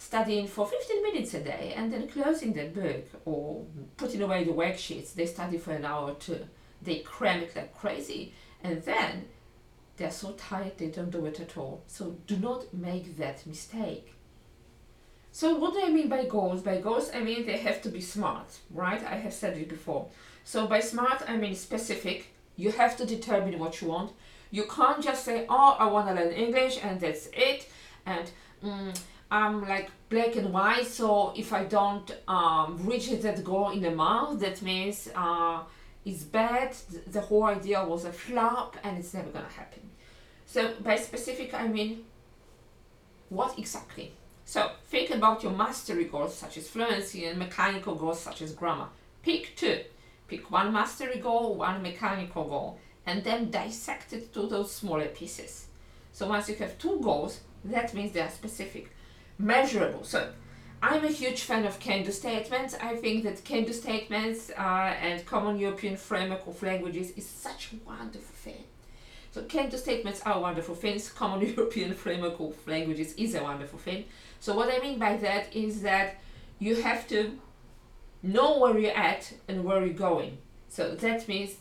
studying 0.00 0.46
for 0.46 0.66
15 0.66 1.02
minutes 1.02 1.34
a 1.34 1.40
day 1.40 1.74
and 1.76 1.92
then 1.92 2.08
closing 2.08 2.52
that 2.54 2.74
book 2.74 3.04
or 3.24 3.64
putting 3.96 4.22
away 4.22 4.44
the 4.44 4.50
worksheets. 4.50 5.14
They 5.14 5.26
study 5.26 5.58
for 5.58 5.72
an 5.72 5.84
hour 5.84 6.10
or 6.10 6.14
two. 6.14 6.46
They 6.82 7.00
cram 7.00 7.42
it 7.42 7.54
like 7.54 7.76
crazy 7.76 8.34
and 8.62 8.82
then 8.82 9.26
they're 9.96 10.10
so 10.10 10.32
tired 10.32 10.78
they 10.78 10.88
don't 10.88 11.10
do 11.10 11.26
it 11.26 11.40
at 11.40 11.56
all. 11.56 11.82
So 11.86 12.16
do 12.26 12.36
not 12.36 12.72
make 12.72 13.18
that 13.18 13.46
mistake. 13.46 14.14
So 15.32 15.54
what 15.56 15.72
do 15.74 15.82
I 15.82 15.88
mean 15.90 16.08
by 16.08 16.24
goals? 16.24 16.62
By 16.62 16.80
goals 16.80 17.10
I 17.14 17.20
mean 17.20 17.46
they 17.46 17.58
have 17.58 17.80
to 17.82 17.88
be 17.88 18.00
smart, 18.00 18.58
right? 18.70 19.02
I 19.04 19.14
have 19.16 19.32
said 19.32 19.56
it 19.56 19.68
before. 19.68 20.08
So 20.44 20.66
by 20.66 20.80
smart 20.80 21.22
I 21.28 21.36
mean 21.36 21.54
specific. 21.54 22.34
You 22.56 22.72
have 22.72 22.96
to 22.98 23.06
determine 23.06 23.58
what 23.58 23.80
you 23.80 23.88
want. 23.88 24.12
You 24.50 24.64
can't 24.64 25.02
just 25.02 25.24
say, 25.24 25.46
"Oh, 25.48 25.76
I 25.78 25.86
want 25.86 26.08
to 26.08 26.14
learn 26.14 26.32
English 26.32 26.78
and 26.82 27.00
that's 27.00 27.28
it," 27.32 27.68
and 28.04 28.30
mm, 28.62 29.00
I'm 29.30 29.66
like 29.68 29.90
black 30.08 30.36
and 30.36 30.52
white. 30.52 30.86
So 30.86 31.32
if 31.36 31.52
I 31.52 31.64
don't 31.64 32.10
um, 32.28 32.78
reach 32.84 33.08
that 33.10 33.44
goal 33.44 33.70
in 33.70 33.84
a 33.84 33.90
month, 33.92 34.40
that 34.40 34.60
means 34.62 35.08
uh, 35.14 35.60
it's 36.04 36.24
bad. 36.24 36.74
The 37.06 37.20
whole 37.20 37.44
idea 37.44 37.84
was 37.84 38.04
a 38.04 38.12
flop, 38.12 38.76
and 38.82 38.98
it's 38.98 39.14
never 39.14 39.30
gonna 39.30 39.54
happen. 39.56 39.88
So 40.46 40.74
by 40.82 40.96
specific, 40.96 41.54
I 41.54 41.68
mean 41.68 42.04
what 43.28 43.56
exactly. 43.58 44.12
So 44.50 44.72
think 44.88 45.10
about 45.10 45.44
your 45.44 45.52
mastery 45.52 46.06
goals 46.06 46.34
such 46.34 46.56
as 46.56 46.68
fluency 46.68 47.24
and 47.26 47.38
mechanical 47.38 47.94
goals 47.94 48.18
such 48.18 48.42
as 48.42 48.52
grammar. 48.52 48.88
Pick 49.22 49.54
two. 49.54 49.84
Pick 50.26 50.50
one 50.50 50.72
mastery 50.72 51.20
goal, 51.20 51.54
one 51.54 51.80
mechanical 51.82 52.42
goal, 52.42 52.80
and 53.06 53.22
then 53.22 53.52
dissect 53.52 54.12
it 54.12 54.34
to 54.34 54.48
those 54.48 54.72
smaller 54.72 55.06
pieces. 55.06 55.68
So 56.12 56.26
once 56.26 56.48
you 56.48 56.56
have 56.56 56.76
two 56.78 56.98
goals, 57.00 57.42
that 57.64 57.94
means 57.94 58.10
they 58.10 58.22
are 58.22 58.28
specific, 58.28 58.90
measurable. 59.38 60.02
So 60.02 60.32
I'm 60.82 61.04
a 61.04 61.12
huge 61.12 61.42
fan 61.42 61.64
of 61.64 61.78
can-do 61.78 62.10
statements. 62.10 62.74
I 62.74 62.96
think 62.96 63.22
that 63.22 63.44
can-do 63.44 63.72
statements 63.72 64.50
uh, 64.58 64.96
and 65.00 65.24
common 65.26 65.60
European 65.60 65.96
framework 65.96 66.44
of 66.48 66.60
languages 66.60 67.12
is 67.12 67.24
such 67.24 67.68
a 67.72 67.88
wonderful 67.88 68.34
thing. 68.34 68.64
So 69.32 69.44
can-do 69.44 69.76
statements 69.76 70.22
are 70.26 70.40
wonderful 70.40 70.74
things. 70.74 71.08
Common 71.08 71.46
European 71.56 71.94
framework 71.94 72.40
of 72.40 72.56
languages 72.66 73.14
is 73.14 73.36
a 73.36 73.42
wonderful 73.44 73.78
thing. 73.78 74.06
So 74.40 74.54
what 74.54 74.72
I 74.74 74.78
mean 74.78 74.98
by 74.98 75.16
that 75.18 75.54
is 75.54 75.82
that 75.82 76.16
you 76.58 76.76
have 76.76 77.06
to 77.08 77.38
know 78.22 78.58
where 78.58 78.78
you're 78.78 78.96
at 78.96 79.32
and 79.46 79.64
where 79.64 79.84
you're 79.84 79.94
going. 79.94 80.38
So 80.68 80.94
that 80.94 81.28
means 81.28 81.56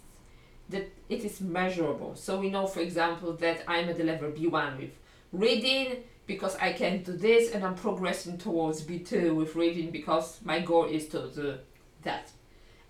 that 0.70 0.90
it 1.10 1.26
is 1.26 1.42
measurable. 1.42 2.16
So 2.16 2.40
we 2.40 2.50
know, 2.50 2.68
for 2.68 2.80
example, 2.80 3.34
that 3.34 3.64
I'm 3.68 3.90
at 3.90 3.98
the 3.98 4.06
level 4.06 4.32
B1 4.32 4.80
with 4.80 4.92
reading 5.34 6.04
because 6.26 6.56
I 6.56 6.72
can 6.72 7.04
do 7.04 7.14
this 7.14 7.52
and 7.52 7.66
I'm 7.66 7.76
progressing 7.76 8.38
towards 8.38 8.84
B2 8.84 9.36
with 9.36 9.56
reading 9.56 9.92
because 9.92 10.40
my 10.46 10.60
goal 10.62 10.86
is 10.86 11.08
to 11.10 11.30
do 11.36 11.58
that. 12.04 12.32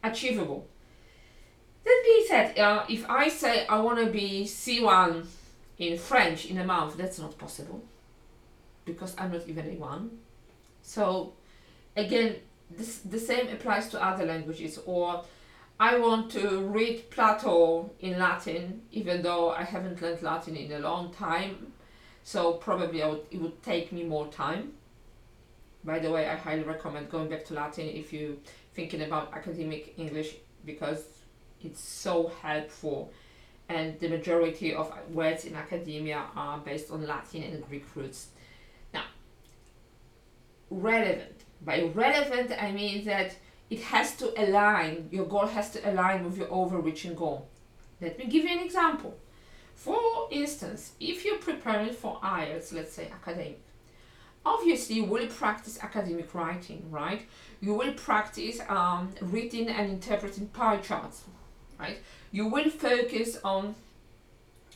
Achievable. 0.04 0.68
That 1.84 2.02
being 2.06 2.26
said, 2.28 2.60
uh, 2.60 2.86
if 2.90 3.10
I 3.10 3.30
say 3.30 3.66
I 3.66 3.80
want 3.80 3.98
to 4.00 4.12
be 4.12 4.44
C1 4.46 5.26
in 5.80 5.98
French 5.98 6.46
in 6.46 6.60
a 6.60 6.66
month, 6.66 6.98
that's 6.98 7.18
not 7.18 7.38
possible 7.38 7.82
because 8.94 9.16
I'm 9.18 9.32
not 9.32 9.48
even 9.48 9.66
A1. 9.66 10.10
So, 10.82 11.34
again, 11.96 12.36
this, 12.70 13.00
the 13.00 13.20
same 13.20 13.48
applies 13.50 13.90
to 13.90 14.04
other 14.04 14.26
languages. 14.26 14.80
Or 14.86 15.24
I 15.80 15.98
want 15.98 16.32
to 16.32 16.62
read 16.62 17.10
Plato 17.10 17.92
in 18.00 18.20
Latin, 18.20 18.82
even 18.92 19.22
though 19.22 19.50
I 19.52 19.64
haven't 19.64 20.02
learned 20.02 20.22
Latin 20.22 20.56
in 20.56 20.72
a 20.72 20.80
long 20.80 21.14
time. 21.14 21.74
So 22.24 22.54
probably 22.54 23.04
would, 23.04 23.22
it 23.32 23.40
would 23.40 23.64
take 23.64 23.92
me 23.92 24.04
more 24.04 24.28
time. 24.28 24.74
By 25.84 26.00
the 26.00 26.12
way, 26.12 26.28
I 26.28 26.36
highly 26.36 26.64
recommend 26.64 27.10
going 27.10 27.30
back 27.30 27.46
to 27.46 27.54
Latin 27.54 27.88
if 27.88 28.12
you're 28.12 28.36
thinking 28.74 29.02
about 29.02 29.34
academic 29.34 29.94
English 29.98 30.36
because 30.66 31.06
it's 31.64 31.82
so 31.82 32.32
helpful 32.42 33.12
and 33.70 34.00
the 34.00 34.10
majority 34.10 34.74
of 34.74 34.92
words 35.14 35.46
in 35.46 35.56
academia 35.56 36.26
are 36.36 36.58
based 36.58 36.92
on 36.92 37.06
Latin 37.06 37.44
and 37.44 37.66
Greek 37.68 37.86
roots 37.96 38.30
relevant. 40.70 41.44
By 41.62 41.84
relevant, 41.94 42.52
I 42.60 42.72
mean 42.72 43.06
that 43.06 43.36
it 43.70 43.82
has 43.82 44.16
to 44.18 44.34
align, 44.42 45.10
your 45.12 45.26
goal 45.26 45.46
has 45.46 45.70
to 45.72 45.92
align 45.92 46.24
with 46.24 46.38
your 46.38 46.52
overreaching 46.52 47.16
goal. 47.16 47.48
Let 48.02 48.18
me 48.18 48.26
give 48.26 48.46
you 48.46 48.58
an 48.58 48.64
example. 48.64 49.18
For 49.76 50.28
instance, 50.32 50.94
if 51.00 51.24
you're 51.24 51.38
preparing 51.38 51.94
for 51.94 52.20
IELTS, 52.22 52.74
let's 52.74 52.94
say 52.94 53.10
academic, 53.12 53.62
obviously 54.46 54.96
you 54.96 55.06
will 55.06 55.28
practice 55.28 55.80
academic 55.82 56.34
writing, 56.34 56.90
right? 56.90 57.22
You 57.62 57.74
will 57.74 57.94
practice 57.94 58.60
um, 58.68 59.14
reading 59.22 59.68
and 59.68 59.90
interpreting 59.90 60.48
pie 60.48 60.78
charts, 60.78 61.24
right? 61.80 62.00
You 62.32 62.48
will 62.48 62.70
focus 62.70 63.38
on 63.44 63.76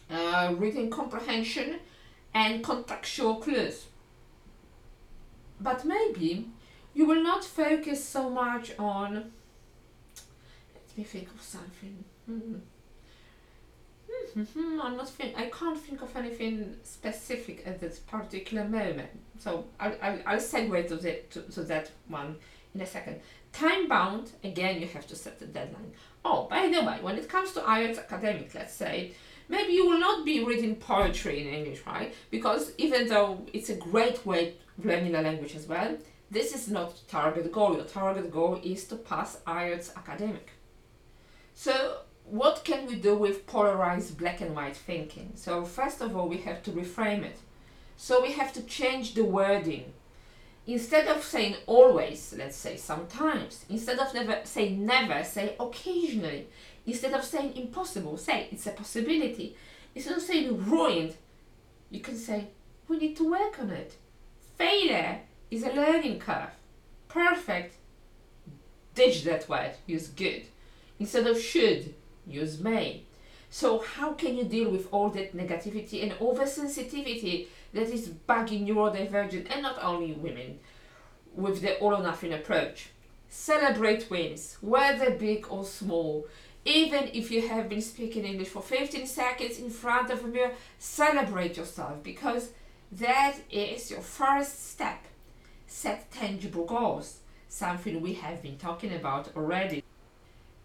uh, 0.10 0.54
reading 0.58 0.90
comprehension 0.90 1.80
and 2.34 2.64
contextual 2.64 3.42
clues 3.42 3.86
but 5.60 5.86
maybe 5.86 6.50
you 6.94 7.06
will 7.06 7.24
not 7.24 7.44
focus 7.44 8.04
so 8.04 8.30
much 8.30 8.72
on 8.78 9.14
let 10.76 10.98
me 10.98 11.04
think 11.04 11.28
of 11.34 11.42
something 11.42 12.04
hmm. 12.26 12.56
Hmm, 14.34 14.82
I'm 14.82 14.98
not 14.98 15.10
think 15.10 15.38
I 15.38 15.50
can't 15.50 15.78
think 15.78 16.02
of 16.02 16.16
anything 16.16 16.76
specific 16.84 17.64
at 17.66 17.80
this 17.80 18.00
particular 18.00 18.64
moment. 18.68 19.10
So 19.38 19.66
I'll, 19.80 19.96
I'll, 20.02 20.20
I'll 20.26 20.38
segue 20.38 20.88
to, 20.88 20.96
the, 20.96 21.20
to, 21.32 21.42
to 21.42 21.64
that 21.64 21.92
one 22.08 22.38
in 22.74 22.82
a 22.82 22.86
second. 22.86 23.20
Time 23.52 23.88
bound, 23.88 24.32
again, 24.44 24.82
you 24.82 24.88
have 24.88 25.06
to 25.08 25.16
set 25.16 25.40
the 25.40 25.46
deadline. 25.46 25.92
Oh, 26.26 26.48
by 26.50 26.68
the 26.68 26.84
way, 26.84 26.98
when 27.02 27.18
it 27.18 27.30
comes 27.30 27.52
to 27.54 27.60
IELTS 27.60 28.00
academic, 28.00 28.54
let's 28.56 28.74
say, 28.74 29.14
maybe 29.50 29.74
you 29.74 29.88
will 29.88 30.00
not 30.00 30.26
be 30.26 30.44
reading 30.44 30.76
poetry 30.76 31.42
in 31.42 31.54
English, 31.54 31.86
right? 31.86 32.14
Because 32.32 32.72
even 32.78 33.08
though 33.08 33.46
it's 33.54 33.70
a 33.70 33.76
great 33.76 34.26
way 34.26 34.56
of 34.78 34.86
learning 34.86 35.16
a 35.16 35.22
language 35.22 35.56
as 35.56 35.68
well, 35.68 35.98
this 36.32 36.56
is 36.56 36.70
not 36.70 37.08
target 37.08 37.52
goal. 37.52 37.76
Your 37.76 37.86
target 37.86 38.32
goal 38.32 38.60
is 38.64 38.86
to 38.86 38.96
pass 38.96 39.40
IELTS 39.46 39.96
academic. 39.96 40.50
So 41.54 42.00
what 42.26 42.64
can 42.64 42.88
we 42.88 42.96
do 42.96 43.16
with 43.16 43.46
polarized 43.46 44.18
black 44.18 44.42
and 44.42 44.56
white 44.56 44.76
thinking? 44.76 45.34
So 45.36 45.64
first 45.64 46.02
of 46.02 46.16
all, 46.16 46.28
we 46.28 46.38
have 46.38 46.64
to 46.64 46.72
reframe 46.72 47.24
it. 47.24 47.38
So 47.98 48.22
we 48.22 48.32
have 48.32 48.54
to 48.54 48.62
change 48.64 49.14
the 49.14 49.24
wording. 49.24 49.94
Instead 50.66 51.08
of 51.08 51.22
saying 51.24 51.56
always, 51.68 52.34
let's 52.38 52.56
say 52.56 52.78
sometimes. 52.78 53.66
Instead 53.70 54.00
of 54.00 54.14
never 54.14 54.40
say 54.46 54.70
never, 54.70 55.24
say 55.24 55.56
occasionally. 55.60 56.48
Instead 56.86 57.14
of 57.14 57.24
saying 57.24 57.56
impossible, 57.56 58.18
say 58.18 58.48
it's 58.52 58.68
a 58.68 58.72
possibility. 58.72 59.56
Instead 59.96 60.18
of 60.18 60.24
saying 60.24 60.70
ruined, 60.70 61.16
you 61.90 62.00
can 62.00 62.18
say 62.18 62.48
we 62.88 62.98
need 62.98 63.16
to 63.18 63.30
work 63.30 63.60
on 63.60 63.70
it. 63.70 63.96
Failure 64.58 65.20
is 65.50 65.64
a 65.64 65.72
learning 65.72 66.20
curve. 66.20 66.50
Perfect, 67.08 67.76
ditch 68.96 69.24
that 69.24 69.48
word, 69.48 69.72
use 69.86 70.08
good. 70.08 70.44
Instead 71.00 71.28
of 71.28 71.40
should, 71.40 71.94
use 72.26 72.60
may. 72.60 73.04
So 73.50 73.80
how 73.80 74.14
can 74.14 74.36
you 74.36 74.46
deal 74.46 74.70
with 74.72 74.88
all 74.92 75.10
that 75.12 75.38
negativity 75.38 76.02
and 76.02 76.14
oversensitivity 76.14 77.48
that 77.74 77.90
is 77.90 78.10
bugging 78.10 78.68
neurodivergent 78.68 79.48
and 79.52 79.62
not 79.62 79.78
only 79.84 80.14
women 80.14 80.60
with 81.36 81.62
the 81.62 81.78
all 81.78 81.94
or 81.94 82.02
nothing 82.02 82.34
approach? 82.34 82.90
Celebrate 83.30 84.10
wins, 84.10 84.58
whether 84.62 85.12
big 85.12 85.46
or 85.50 85.64
small. 85.66 86.28
Even 86.66 87.10
if 87.14 87.30
you 87.30 87.48
have 87.48 87.68
been 87.68 87.82
speaking 87.82 88.24
English 88.24 88.48
for 88.48 88.62
15 88.62 89.06
seconds 89.06 89.60
in 89.60 89.70
front 89.70 90.10
of 90.10 90.24
a 90.24 90.28
mirror, 90.28 90.52
celebrate 90.80 91.58
yourself 91.58 92.02
because 92.04 92.52
that 92.92 93.36
is 93.52 93.92
your 93.92 94.02
first 94.02 94.72
step. 94.72 95.04
Set 95.68 96.12
tangible 96.12 96.66
goals, 96.66 97.20
something 97.50 98.02
we 98.02 98.14
have 98.14 98.42
been 98.42 98.58
talking 98.58 98.94
about 98.94 99.36
already. 99.36 99.84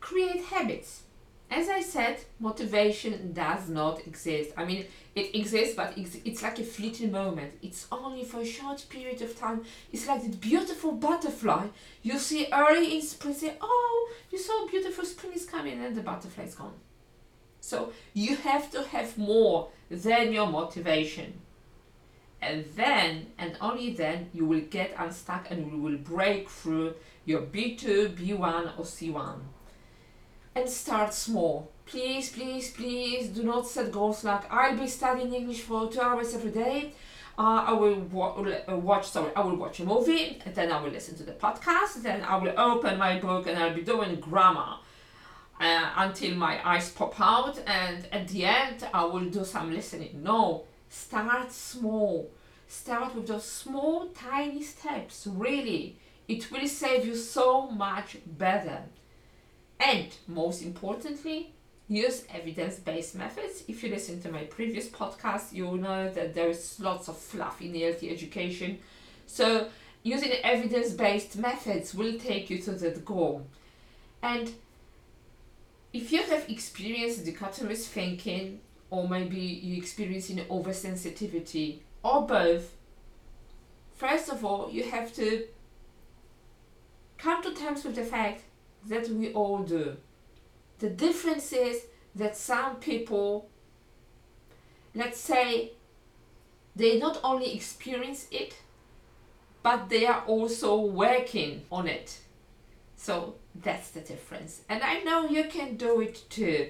Create 0.01 0.45
habits. 0.45 1.03
As 1.51 1.71
I 1.71 1.81
said, 1.81 2.21
motivation 2.39 3.33
does 3.33 3.71
not 3.71 4.07
exist. 4.07 4.53
I 4.57 4.67
mean, 4.67 4.85
it 5.15 5.35
exists, 5.35 5.75
but 5.75 5.95
it's 5.97 6.43
like 6.43 6.59
a 6.59 6.63
fleeting 6.63 7.11
moment. 7.11 7.55
It's 7.63 7.87
only 7.91 8.23
for 8.25 8.41
a 8.41 8.45
short 8.45 8.85
period 8.91 9.23
of 9.23 9.39
time. 9.39 9.65
It's 9.91 10.07
like 10.07 10.23
the 10.23 10.37
beautiful 10.37 10.93
butterfly 10.93 11.69
you 12.03 12.19
see 12.19 12.49
early 12.53 12.97
in 12.97 13.03
spring. 13.03 13.33
Say, 13.33 13.55
oh, 13.63 14.13
you 14.31 14.39
saw 14.39 14.58
is 15.67 15.73
coming, 15.73 15.85
and 15.85 15.97
the 15.97 16.03
butterfly 16.03 16.45
is 16.45 16.55
gone. 16.55 16.75
So 17.61 17.93
you 18.15 18.37
have 18.37 18.71
to 18.73 18.83
have 18.83 19.19
more 19.19 19.69
than 19.91 20.33
your 20.33 20.47
motivation. 20.47 21.41
And 22.41 22.65
then, 22.77 23.27
and 23.39 23.57
only 23.61 23.95
then, 23.95 24.31
you 24.33 24.45
will 24.47 24.61
get 24.61 24.95
unstuck 24.97 25.51
and 25.51 25.73
you 25.73 25.79
will 25.79 25.99
break 25.99 26.49
through 26.49 26.95
your 27.25 27.43
B2, 27.43 28.17
B1, 28.17 28.79
or 28.79 28.85
C1 28.85 29.41
and 30.55 30.69
start 30.69 31.15
small. 31.15 31.71
Please, 31.87 32.31
please, 32.31 32.71
please 32.71 33.29
do 33.29 33.43
not 33.43 33.67
set 33.67 33.93
goals 33.93 34.25
like 34.25 34.51
I'll 34.53 34.77
be 34.77 34.87
studying 34.89 35.33
English 35.35 35.63
for 35.63 35.91
two 35.91 36.01
hours 36.01 36.35
every 36.35 36.51
day. 36.51 36.95
uh, 37.39 37.65
I 37.69 37.73
will 37.73 38.01
wa- 38.11 38.35
uh, 38.69 38.77
watch. 38.77 39.09
Sorry, 39.09 39.31
I 39.37 39.41
will 39.41 39.57
watch 39.57 39.79
a 39.81 39.85
movie, 39.85 40.41
and 40.45 40.55
then 40.55 40.73
I 40.73 40.83
will 40.83 40.91
listen 40.91 41.17
to 41.19 41.23
the 41.23 41.33
podcast. 41.33 42.03
Then 42.03 42.23
I 42.23 42.37
will 42.37 42.53
open 42.59 42.99
my 42.99 43.19
book, 43.21 43.47
and 43.47 43.57
I'll 43.59 43.75
be 43.75 43.83
doing 43.83 44.17
grammar 44.17 44.79
uh, 45.61 45.91
until 45.97 46.35
my 46.37 46.67
eyes 46.67 46.91
pop 46.91 47.21
out. 47.21 47.59
And 47.67 48.07
at 48.13 48.29
the 48.29 48.45
end, 48.45 48.87
I 48.93 49.05
will 49.05 49.29
do 49.31 49.45
some 49.45 49.73
listening. 49.73 50.23
No, 50.23 50.65
start 50.89 51.53
small. 51.53 52.31
Start 52.67 53.15
with 53.15 53.27
those 53.27 53.45
small, 53.45 54.09
tiny 54.09 54.63
steps. 54.63 55.27
Really, 55.27 55.97
it 56.29 56.51
will 56.53 56.69
save 56.69 57.07
you 57.07 57.17
so 57.17 57.71
much 57.71 58.19
better. 58.27 58.83
And 59.81 60.09
most 60.27 60.63
importantly, 60.63 61.55
use 61.89 62.25
evidence-based 62.33 63.15
methods. 63.15 63.65
If 63.67 63.83
you 63.83 63.89
listen 63.89 64.21
to 64.23 64.31
my 64.31 64.45
previous 64.45 64.89
podcast, 64.89 65.53
you'll 65.53 65.77
know 65.77 66.11
that 66.11 66.35
there's 66.35 66.79
lots 66.79 67.09
of 67.09 67.17
fluff 67.17 67.63
in 67.63 67.73
ELT 67.73 68.13
education. 68.13 68.79
So 69.27 69.69
using 70.03 70.33
evidence-based 70.45 71.39
methods 71.39 71.95
will 71.95 72.19
take 72.19 72.51
you 72.51 72.59
to 72.63 72.73
that 72.73 73.05
goal. 73.05 73.47
And 74.23 74.53
if 75.93 76.13
you 76.13 76.23
have 76.23 76.49
experienced 76.49 77.25
dichotomous 77.25 77.87
thinking, 77.87 78.61
or 78.91 79.09
maybe 79.09 79.39
you're 79.39 79.79
experiencing 79.79 80.39
oversensitivity, 80.47 81.81
or 82.03 82.27
both, 82.27 82.77
first 83.95 84.29
of 84.29 84.45
all, 84.45 84.71
you 84.71 84.85
have 84.85 85.13
to 85.15 85.47
come 87.17 87.43
to 87.43 87.53
terms 87.53 87.85
with 87.85 87.97
the 87.97 88.05
fact 88.05 88.43
that 88.87 89.09
we 89.09 89.33
all 89.33 89.59
do. 89.59 89.97
The 90.79 90.91
difference 90.91 91.53
is 91.53 91.83
that 92.15 92.37
some 92.37 92.77
people, 92.77 93.49
let's 94.95 95.19
say, 95.19 95.73
they 96.77 96.99
not 96.99 97.19
only 97.25 97.55
experience 97.55 98.29
it, 98.31 98.55
but 99.63 99.89
they 99.89 100.07
are 100.07 100.23
also 100.27 100.81
working 100.81 101.65
on 101.73 101.89
it. 101.89 102.21
So 102.97 103.35
that's 103.63 103.91
the 103.91 104.01
difference. 104.01 104.63
And 104.69 104.83
I 104.83 105.01
know 105.01 105.29
you 105.29 105.45
can 105.45 105.77
do 105.77 106.01
it 106.01 106.25
too. 106.31 106.69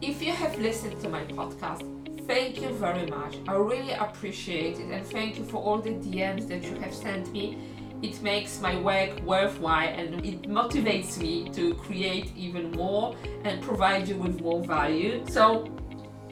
If 0.00 0.22
you 0.22 0.32
have 0.32 0.58
listened 0.58 1.00
to 1.02 1.08
my 1.08 1.24
podcast, 1.24 1.82
thank 2.26 2.60
you 2.60 2.68
very 2.70 3.06
much. 3.06 3.36
I 3.48 3.54
really 3.54 3.92
appreciate 3.92 4.78
it 4.78 4.90
and 4.90 5.06
thank 5.06 5.38
you 5.38 5.44
for 5.44 5.56
all 5.56 5.78
the 5.78 5.90
DMs 5.90 6.46
that 6.48 6.62
you 6.62 6.74
have 6.76 6.94
sent 6.94 7.32
me 7.32 7.58
it 8.02 8.22
makes 8.22 8.60
my 8.60 8.78
work 8.78 9.20
worthwhile 9.22 9.88
and 9.88 10.24
it 10.24 10.42
motivates 10.42 11.18
me 11.18 11.48
to 11.50 11.74
create 11.74 12.32
even 12.36 12.70
more 12.72 13.16
and 13.44 13.60
provide 13.60 14.06
you 14.06 14.16
with 14.16 14.40
more 14.40 14.62
value. 14.62 15.24
So 15.28 15.68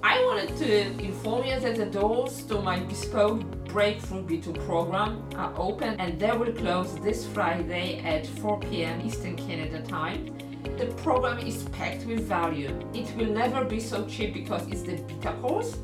I 0.09 0.25
wanted 0.25 0.57
to 0.59 1.05
inform 1.05 1.47
you 1.47 1.59
that 1.59 1.75
the 1.75 1.87
doors 1.87 2.45
to 2.45 2.63
my 2.63 2.79
bespoke 2.79 3.41
Breakthrough 3.65 4.23
B2 4.23 4.65
program 4.65 5.29
are 5.35 5.53
open 5.57 5.99
and 5.99 6.17
they 6.21 6.31
will 6.31 6.53
close 6.53 6.95
this 7.01 7.27
Friday 7.27 7.99
at 8.05 8.25
4 8.25 8.61
p.m. 8.61 9.01
Eastern 9.05 9.35
Canada 9.35 9.83
time. 9.83 10.33
The 10.79 10.87
program 11.03 11.41
is 11.41 11.65
packed 11.71 12.07
with 12.07 12.21
value. 12.21 12.71
It 12.95 13.17
will 13.17 13.33
never 13.33 13.65
be 13.65 13.81
so 13.81 14.07
cheap 14.07 14.33
because 14.33 14.65
it's 14.69 14.83
the 14.83 14.95
beta 15.09 15.33
course 15.43 15.77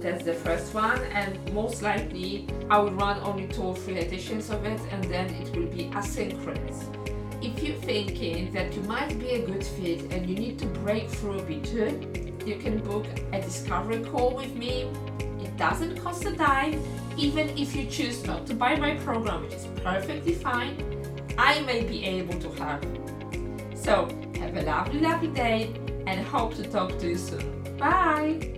that's 0.00 0.24
the 0.24 0.34
first 0.34 0.72
one, 0.72 1.00
and 1.12 1.36
most 1.52 1.82
likely 1.82 2.46
I 2.70 2.78
will 2.78 2.92
run 2.92 3.20
only 3.20 3.46
two 3.48 3.62
or 3.62 3.76
three 3.76 3.98
editions 3.98 4.48
of 4.50 4.64
it, 4.64 4.80
and 4.90 5.04
then 5.04 5.26
it 5.34 5.54
will 5.54 5.66
be 5.66 5.90
asynchronous. 5.90 6.78
If 7.42 7.62
you're 7.62 7.76
thinking 7.76 8.52
that 8.52 8.72
you 8.74 8.82
might 8.82 9.18
be 9.18 9.30
a 9.30 9.46
good 9.46 9.64
fit 9.64 10.12
and 10.12 10.28
you 10.28 10.36
need 10.36 10.58
to 10.60 10.66
break 10.66 11.08
through 11.10 11.40
B2, 11.40 12.25
you 12.46 12.56
can 12.56 12.78
book 12.78 13.06
a 13.32 13.40
discovery 13.40 14.04
call 14.04 14.34
with 14.34 14.54
me. 14.54 14.88
It 15.40 15.56
doesn't 15.56 15.96
cost 15.98 16.24
a 16.24 16.30
dime, 16.30 16.80
even 17.16 17.48
if 17.58 17.74
you 17.74 17.86
choose 17.86 18.24
not 18.24 18.46
to 18.46 18.54
buy 18.54 18.76
my 18.76 18.94
program, 18.96 19.42
which 19.42 19.54
is 19.54 19.66
perfectly 19.82 20.34
fine. 20.34 20.76
I 21.36 21.60
may 21.62 21.82
be 21.82 22.04
able 22.04 22.38
to 22.40 22.50
help. 22.52 22.84
So, 23.74 24.08
have 24.38 24.56
a 24.56 24.62
lovely, 24.62 25.00
lovely 25.00 25.28
day 25.28 25.74
and 26.06 26.24
hope 26.24 26.54
to 26.54 26.62
talk 26.62 26.98
to 26.98 27.08
you 27.08 27.16
soon. 27.18 27.76
Bye! 27.78 28.56